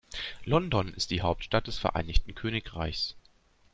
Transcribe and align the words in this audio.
London 0.47 0.91
ist 0.95 1.11
die 1.11 1.21
Hauptstadt 1.21 1.67
des 1.67 1.77
Vereinigten 1.77 2.33
Königreichs. 2.33 3.15